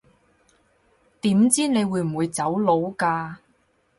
[1.21, 3.35] 點知你會唔會走佬㗎